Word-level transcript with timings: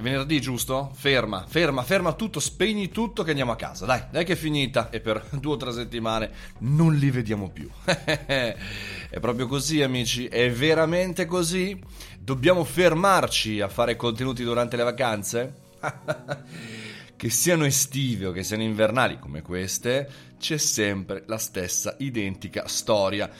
È 0.00 0.02
venerdì, 0.02 0.40
giusto? 0.40 0.90
Ferma, 0.94 1.44
ferma, 1.46 1.82
ferma 1.82 2.14
tutto, 2.14 2.40
spegni 2.40 2.88
tutto 2.88 3.22
che 3.22 3.28
andiamo 3.28 3.52
a 3.52 3.56
casa. 3.56 3.84
Dai, 3.84 4.04
dai 4.10 4.24
che 4.24 4.32
è 4.32 4.36
finita 4.36 4.88
e 4.88 4.98
per 4.98 5.26
due 5.38 5.52
o 5.52 5.56
tre 5.58 5.72
settimane 5.72 6.30
non 6.60 6.94
li 6.94 7.10
vediamo 7.10 7.50
più. 7.50 7.68
è 7.84 8.56
proprio 9.20 9.46
così, 9.46 9.82
amici, 9.82 10.24
è 10.24 10.50
veramente 10.50 11.26
così? 11.26 11.78
Dobbiamo 12.18 12.64
fermarci 12.64 13.60
a 13.60 13.68
fare 13.68 13.96
contenuti 13.96 14.42
durante 14.42 14.78
le 14.78 14.84
vacanze? 14.84 15.54
che 17.14 17.28
siano 17.28 17.66
estive 17.66 18.28
o 18.28 18.32
che 18.32 18.42
siano 18.42 18.62
invernali 18.62 19.18
come 19.18 19.42
queste, 19.42 20.08
c'è 20.38 20.56
sempre 20.56 21.24
la 21.26 21.36
stessa 21.36 21.96
identica 21.98 22.66
storia. 22.66 23.30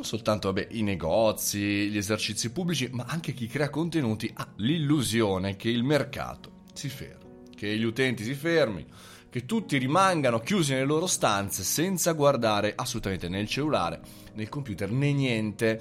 Non 0.00 0.08
soltanto 0.08 0.50
vabbè, 0.50 0.68
i 0.70 0.82
negozi, 0.82 1.90
gli 1.90 1.98
esercizi 1.98 2.50
pubblici, 2.52 2.88
ma 2.90 3.04
anche 3.06 3.34
chi 3.34 3.46
crea 3.46 3.68
contenuti 3.68 4.30
ha 4.32 4.48
l'illusione 4.56 5.56
che 5.56 5.68
il 5.68 5.84
mercato 5.84 6.62
si 6.72 6.88
fermi, 6.88 7.50
che 7.54 7.76
gli 7.76 7.84
utenti 7.84 8.24
si 8.24 8.32
fermino, 8.32 8.88
che 9.28 9.44
tutti 9.44 9.76
rimangano 9.76 10.40
chiusi 10.40 10.72
nelle 10.72 10.86
loro 10.86 11.06
stanze 11.06 11.64
senza 11.64 12.12
guardare 12.12 12.72
assolutamente 12.74 13.28
né 13.28 13.40
il 13.40 13.46
cellulare, 13.46 14.00
né 14.32 14.42
il 14.42 14.48
computer, 14.48 14.90
né 14.90 15.12
niente 15.12 15.78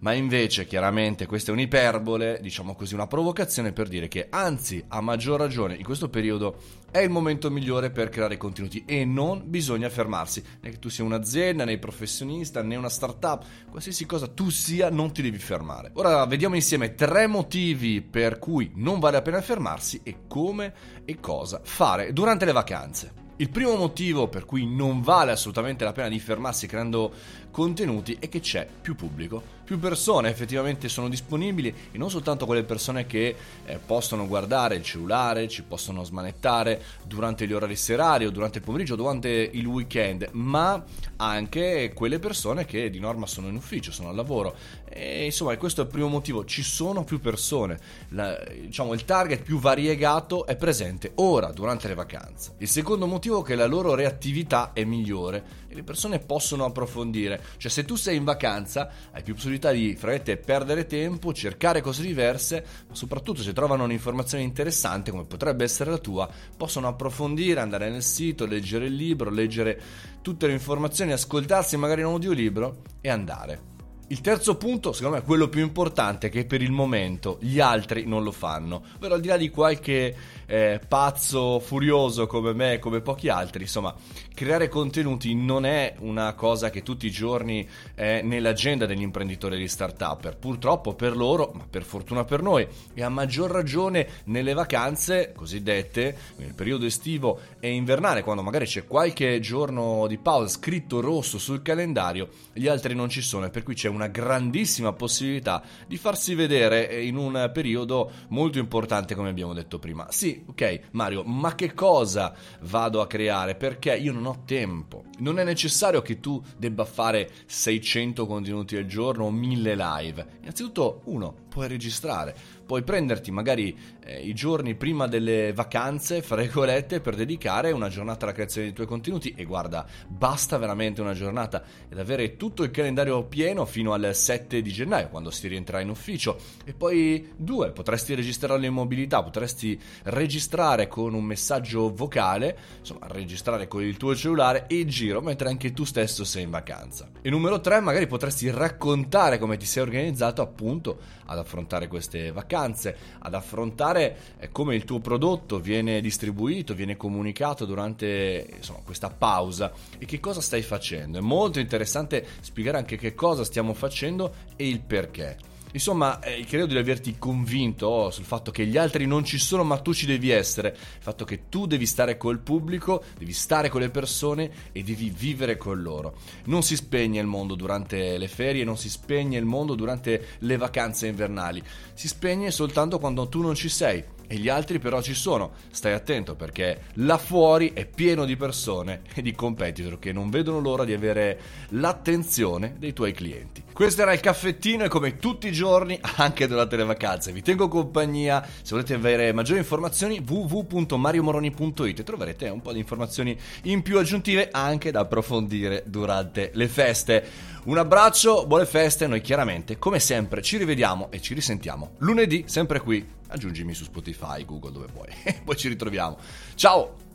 ma 0.00 0.12
invece 0.12 0.66
chiaramente 0.66 1.26
questa 1.26 1.50
è 1.50 1.54
un'iperbole, 1.54 2.38
diciamo 2.40 2.74
così, 2.74 2.94
una 2.94 3.06
provocazione 3.06 3.72
per 3.72 3.88
dire 3.88 4.08
che 4.08 4.28
anzi, 4.30 4.82
a 4.88 5.00
maggior 5.00 5.38
ragione, 5.38 5.74
in 5.74 5.84
questo 5.84 6.08
periodo 6.08 6.56
è 6.90 6.98
il 6.98 7.10
momento 7.10 7.50
migliore 7.50 7.90
per 7.90 8.08
creare 8.08 8.36
contenuti 8.36 8.84
e 8.86 9.04
non 9.04 9.42
bisogna 9.44 9.88
fermarsi, 9.88 10.42
né 10.60 10.70
che 10.70 10.78
tu 10.78 10.88
sia 10.88 11.04
un'azienda, 11.04 11.64
né 11.64 11.78
professionista, 11.78 12.62
né 12.62 12.76
una 12.76 12.88
startup, 12.88 13.44
qualsiasi 13.70 14.06
cosa 14.06 14.28
tu 14.28 14.50
sia, 14.50 14.90
non 14.90 15.12
ti 15.12 15.22
devi 15.22 15.38
fermare. 15.38 15.90
Ora 15.94 16.24
vediamo 16.26 16.54
insieme 16.54 16.94
tre 16.94 17.26
motivi 17.26 18.00
per 18.00 18.38
cui 18.38 18.72
non 18.74 19.00
vale 19.00 19.16
la 19.16 19.22
pena 19.22 19.40
fermarsi 19.40 20.00
e 20.02 20.20
come 20.28 20.72
e 21.04 21.18
cosa 21.20 21.60
fare 21.62 22.12
durante 22.12 22.44
le 22.44 22.52
vacanze. 22.52 23.27
Il 23.40 23.50
primo 23.50 23.76
motivo 23.76 24.26
per 24.26 24.44
cui 24.44 24.66
non 24.66 25.00
vale 25.00 25.30
assolutamente 25.30 25.84
la 25.84 25.92
pena 25.92 26.08
di 26.08 26.18
fermarsi 26.18 26.66
creando 26.66 27.12
contenuti 27.52 28.16
è 28.18 28.28
che 28.28 28.40
c'è 28.40 28.68
più 28.80 28.96
pubblico, 28.96 29.40
più 29.62 29.78
persone 29.78 30.28
effettivamente 30.30 30.88
sono 30.88 31.08
disponibili 31.08 31.74
e 31.92 31.98
non 31.98 32.10
soltanto 32.10 32.46
quelle 32.46 32.64
persone 32.64 33.06
che 33.06 33.36
eh, 33.64 33.78
possono 33.84 34.26
guardare 34.26 34.76
il 34.76 34.82
cellulare, 34.82 35.46
ci 35.46 35.62
possono 35.62 36.04
smanettare 36.04 36.82
durante 37.04 37.46
gli 37.46 37.52
orari 37.52 37.76
serali 37.76 38.26
o 38.26 38.30
durante 38.30 38.58
il 38.58 38.64
pomeriggio 38.64 38.96
durante 38.96 39.28
il 39.28 39.66
weekend, 39.66 40.30
ma 40.32 40.82
anche 41.16 41.92
quelle 41.94 42.18
persone 42.18 42.64
che 42.64 42.90
di 42.90 42.98
norma 42.98 43.26
sono 43.26 43.48
in 43.48 43.56
ufficio, 43.56 43.92
sono 43.92 44.08
al 44.08 44.14
lavoro. 44.14 44.54
E 44.88 45.26
insomma, 45.26 45.56
questo 45.58 45.82
è 45.82 45.84
il 45.84 45.90
primo 45.90 46.08
motivo, 46.08 46.44
ci 46.44 46.62
sono 46.62 47.04
più 47.04 47.20
persone, 47.20 47.78
La, 48.10 48.42
diciamo 48.62 48.94
il 48.94 49.04
target 49.04 49.42
più 49.42 49.58
variegato 49.58 50.46
è 50.46 50.56
presente 50.56 51.12
ora 51.16 51.52
durante 51.52 51.88
le 51.88 51.94
vacanze. 51.94 52.54
Il 52.58 52.68
secondo 52.68 53.06
motivo 53.06 53.27
è 53.36 53.42
che 53.42 53.54
la 53.54 53.66
loro 53.66 53.94
reattività 53.94 54.72
è 54.72 54.84
migliore 54.84 55.66
e 55.68 55.74
le 55.74 55.82
persone 55.82 56.18
possono 56.18 56.64
approfondire. 56.64 57.40
Cioè, 57.56 57.70
se 57.70 57.84
tu 57.84 57.94
sei 57.94 58.16
in 58.16 58.24
vacanza, 58.24 58.90
hai 59.12 59.22
più 59.22 59.34
possibilità 59.34 59.70
di, 59.70 59.94
fra 59.96 60.18
perdere 60.18 60.86
tempo, 60.86 61.32
cercare 61.32 61.80
cose 61.80 62.02
diverse, 62.02 62.64
ma 62.88 62.94
soprattutto 62.94 63.42
se 63.42 63.52
trovano 63.52 63.84
un'informazione 63.84 64.42
interessante, 64.42 65.10
come 65.10 65.24
potrebbe 65.24 65.64
essere 65.64 65.90
la 65.90 65.98
tua, 65.98 66.28
possono 66.56 66.88
approfondire, 66.88 67.60
andare 67.60 67.90
nel 67.90 68.02
sito, 68.02 68.46
leggere 68.46 68.86
il 68.86 68.94
libro, 68.94 69.30
leggere 69.30 69.80
tutte 70.22 70.46
le 70.46 70.54
informazioni, 70.54 71.12
ascoltarsi 71.12 71.76
magari 71.76 72.02
un 72.02 72.12
audiolibro 72.12 72.82
e 73.00 73.08
andare. 73.08 73.77
Il 74.10 74.22
terzo 74.22 74.56
punto, 74.56 74.94
secondo 74.94 75.16
me, 75.16 75.22
è 75.22 75.26
quello 75.26 75.50
più 75.50 75.60
importante, 75.60 76.30
che 76.30 76.46
per 76.46 76.62
il 76.62 76.70
momento 76.70 77.36
gli 77.42 77.60
altri 77.60 78.06
non 78.06 78.22
lo 78.22 78.32
fanno. 78.32 78.82
Ovvero, 78.96 79.12
al 79.12 79.20
di 79.20 79.28
là 79.28 79.36
di 79.36 79.50
qualche 79.50 80.16
eh, 80.46 80.80
pazzo 80.88 81.60
furioso 81.60 82.26
come 82.26 82.54
me, 82.54 82.78
come 82.78 83.02
pochi 83.02 83.28
altri, 83.28 83.64
insomma, 83.64 83.94
creare 84.32 84.68
contenuti 84.68 85.34
non 85.34 85.66
è 85.66 85.94
una 85.98 86.32
cosa 86.32 86.70
che 86.70 86.82
tutti 86.82 87.04
i 87.06 87.10
giorni 87.10 87.68
è 87.94 88.22
nell'agenda 88.22 88.86
degli 88.86 89.02
imprenditori 89.02 89.56
e 89.56 89.58
degli 89.58 89.68
start-up. 89.68 90.34
Purtroppo 90.36 90.94
per 90.94 91.14
loro, 91.14 91.52
ma 91.54 91.66
per 91.68 91.82
fortuna 91.82 92.24
per 92.24 92.40
noi, 92.40 92.66
e 92.94 93.02
a 93.02 93.10
maggior 93.10 93.50
ragione 93.50 94.08
nelle 94.24 94.54
vacanze 94.54 95.32
cosiddette, 95.36 96.16
nel 96.36 96.54
periodo 96.54 96.86
estivo 96.86 97.40
e 97.60 97.72
invernale, 97.72 98.22
quando 98.22 98.40
magari 98.40 98.64
c'è 98.64 98.86
qualche 98.86 99.38
giorno 99.40 100.06
di 100.06 100.16
pausa 100.16 100.48
scritto 100.48 101.00
rosso 101.00 101.38
sul 101.38 101.60
calendario, 101.60 102.30
gli 102.54 102.68
altri 102.68 102.94
non 102.94 103.10
ci 103.10 103.20
sono, 103.20 103.44
e 103.44 103.50
per 103.50 103.62
cui 103.62 103.74
c'è 103.74 103.96
una 103.98 104.06
grandissima 104.06 104.92
possibilità 104.92 105.62
di 105.86 105.96
farsi 105.96 106.34
vedere 106.34 107.02
in 107.02 107.16
un 107.16 107.50
periodo 107.52 108.10
molto 108.28 108.58
importante, 108.58 109.14
come 109.14 109.28
abbiamo 109.28 109.52
detto 109.52 109.78
prima. 109.78 110.06
Sì, 110.10 110.44
ok, 110.46 110.80
Mario, 110.92 111.24
ma 111.24 111.54
che 111.54 111.74
cosa 111.74 112.34
vado 112.62 113.00
a 113.00 113.06
creare? 113.06 113.56
Perché 113.56 113.96
io 113.96 114.12
non 114.12 114.26
ho 114.26 114.42
tempo. 114.44 115.04
Non 115.18 115.38
è 115.38 115.44
necessario 115.44 116.00
che 116.00 116.20
tu 116.20 116.40
debba 116.56 116.84
fare 116.84 117.28
600 117.46 118.26
contenuti 118.26 118.76
al 118.76 118.86
giorno 118.86 119.24
o 119.24 119.30
1000 119.30 119.74
live. 119.74 120.26
Innanzitutto, 120.40 121.00
uno, 121.04 121.34
puoi 121.48 121.66
registrare 121.66 122.36
puoi 122.68 122.82
prenderti 122.82 123.30
magari 123.30 123.74
eh, 124.04 124.20
i 124.20 124.34
giorni 124.34 124.74
prima 124.74 125.06
delle 125.06 125.54
vacanze, 125.54 126.20
fra 126.20 126.36
virgolette, 126.36 127.00
per 127.00 127.14
dedicare 127.14 127.72
una 127.72 127.88
giornata 127.88 128.26
alla 128.26 128.34
creazione 128.34 128.66
dei 128.66 128.74
tuoi 128.74 128.86
contenuti 128.86 129.32
e 129.34 129.44
guarda, 129.44 129.86
basta 130.06 130.58
veramente 130.58 131.00
una 131.00 131.14
giornata 131.14 131.62
ed 131.88 131.98
avere 131.98 132.36
tutto 132.36 132.64
il 132.64 132.70
calendario 132.70 133.24
pieno 133.24 133.64
fino 133.64 133.94
al 133.94 134.14
7 134.14 134.60
di 134.60 134.70
gennaio, 134.70 135.08
quando 135.08 135.30
si 135.30 135.48
rientrerà 135.48 135.80
in 135.80 135.88
ufficio. 135.88 136.38
E 136.66 136.74
poi 136.74 137.32
due, 137.38 137.70
potresti 137.70 138.14
registrarlo 138.14 138.66
in 138.66 138.74
mobilità, 138.74 139.22
potresti 139.22 139.80
registrare 140.02 140.88
con 140.88 141.14
un 141.14 141.24
messaggio 141.24 141.90
vocale, 141.90 142.54
insomma, 142.80 143.06
registrare 143.08 143.66
con 143.66 143.82
il 143.82 143.96
tuo 143.96 144.14
cellulare 144.14 144.66
e 144.66 144.84
giro, 144.84 145.22
mentre 145.22 145.48
anche 145.48 145.72
tu 145.72 145.84
stesso 145.84 146.22
sei 146.22 146.42
in 146.42 146.50
vacanza. 146.50 147.08
E 147.22 147.30
numero 147.30 147.62
tre, 147.62 147.80
magari 147.80 148.06
potresti 148.06 148.50
raccontare 148.50 149.38
come 149.38 149.56
ti 149.56 149.64
sei 149.64 149.82
organizzato 149.84 150.42
appunto 150.42 150.98
ad 151.24 151.38
affrontare 151.38 151.88
queste 151.88 152.30
vacanze 152.30 152.56
vacanze, 152.58 152.96
ad 153.20 153.34
affrontare 153.34 154.16
eh, 154.38 154.50
come 154.50 154.74
il 154.74 154.84
tuo 154.84 154.98
prodotto 154.98 155.60
viene 155.60 156.00
distribuito, 156.00 156.74
viene 156.74 156.96
comunicato 156.96 157.64
durante 157.64 158.48
insomma, 158.56 158.80
questa 158.84 159.10
pausa 159.10 159.72
e 159.98 160.04
che 160.04 160.20
cosa 160.20 160.40
stai 160.40 160.62
facendo. 160.62 161.18
È 161.18 161.22
molto 161.22 161.60
interessante 161.60 162.26
spiegare 162.40 162.78
anche 162.78 162.96
che 162.96 163.14
cosa 163.14 163.44
stiamo 163.44 163.74
facendo 163.74 164.32
e 164.56 164.68
il 164.68 164.80
perché. 164.80 165.47
Insomma, 165.72 166.20
eh, 166.20 166.44
credo 166.44 166.66
di 166.66 166.76
averti 166.76 167.16
convinto 167.18 168.10
sul 168.10 168.24
fatto 168.24 168.50
che 168.50 168.66
gli 168.66 168.76
altri 168.76 169.06
non 169.06 169.24
ci 169.24 169.38
sono, 169.38 169.64
ma 169.64 169.78
tu 169.78 169.92
ci 169.92 170.06
devi 170.06 170.30
essere. 170.30 170.70
Il 170.70 171.02
fatto 171.02 171.24
che 171.24 171.48
tu 171.48 171.66
devi 171.66 171.86
stare 171.86 172.16
col 172.16 172.38
pubblico, 172.38 173.02
devi 173.18 173.32
stare 173.32 173.68
con 173.68 173.80
le 173.80 173.90
persone 173.90 174.50
e 174.72 174.82
devi 174.82 175.10
vivere 175.10 175.56
con 175.56 175.80
loro. 175.80 176.16
Non 176.44 176.62
si 176.62 176.76
spegne 176.76 177.20
il 177.20 177.26
mondo 177.26 177.54
durante 177.54 178.16
le 178.16 178.28
ferie, 178.28 178.64
non 178.64 178.78
si 178.78 178.88
spegne 178.88 179.38
il 179.38 179.44
mondo 179.44 179.74
durante 179.74 180.36
le 180.38 180.56
vacanze 180.56 181.06
invernali. 181.06 181.62
Si 181.94 182.08
spegne 182.08 182.50
soltanto 182.50 182.98
quando 182.98 183.28
tu 183.28 183.40
non 183.42 183.54
ci 183.54 183.68
sei 183.68 184.16
e 184.28 184.36
gli 184.36 184.48
altri 184.48 184.78
però 184.78 185.02
ci 185.02 185.14
sono. 185.14 185.52
Stai 185.70 185.92
attento 185.92 186.36
perché 186.36 186.82
là 186.94 187.18
fuori 187.18 187.72
è 187.72 187.86
pieno 187.86 188.24
di 188.24 188.36
persone 188.36 189.00
e 189.14 189.22
di 189.22 189.34
competitor 189.34 189.98
che 189.98 190.12
non 190.12 190.30
vedono 190.30 190.60
l'ora 190.60 190.84
di 190.84 190.92
avere 190.92 191.40
l'attenzione 191.70 192.76
dei 192.78 192.92
tuoi 192.92 193.12
clienti. 193.12 193.64
Questo 193.72 194.02
era 194.02 194.12
il 194.12 194.20
caffettino 194.20 194.84
e 194.84 194.88
come 194.88 195.16
tutti 195.16 195.48
i 195.48 195.52
giorni 195.52 195.98
anche 196.16 196.46
durante 196.46 196.76
le 196.76 196.84
vacanze 196.84 197.32
vi 197.32 197.42
tengo 197.42 197.66
compagnia. 197.68 198.46
Se 198.62 198.74
volete 198.74 198.94
avere 198.94 199.32
maggiori 199.32 199.58
informazioni 199.58 200.22
www.mariomoroni.it 200.24 202.02
troverete 202.02 202.48
un 202.48 202.60
po' 202.60 202.72
di 202.72 202.78
informazioni 202.78 203.36
in 203.62 203.82
più 203.82 203.98
aggiuntive 203.98 204.48
anche 204.52 204.90
da 204.90 205.00
approfondire 205.00 205.82
durante 205.86 206.50
le 206.54 206.68
feste. 206.68 207.56
Un 207.64 207.76
abbraccio, 207.76 208.46
buone 208.46 208.66
feste, 208.66 209.06
noi 209.06 209.20
chiaramente 209.20 209.78
come 209.78 209.98
sempre 209.98 210.42
ci 210.42 210.56
rivediamo 210.56 211.08
e 211.10 211.20
ci 211.20 211.34
risentiamo 211.34 211.94
lunedì 211.98 212.44
sempre 212.46 212.80
qui 212.80 213.16
aggiungimi 213.28 213.74
su 213.74 213.84
Spotify, 213.84 214.44
Google, 214.44 214.72
dove 214.72 214.86
vuoi. 214.92 215.08
Poi 215.44 215.56
ci 215.56 215.68
ritroviamo. 215.68 216.18
Ciao! 216.54 217.07